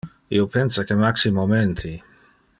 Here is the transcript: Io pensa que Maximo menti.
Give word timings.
Io 0.37 0.45
pensa 0.55 0.85
que 0.91 0.97
Maximo 1.03 1.47
menti. 1.53 1.93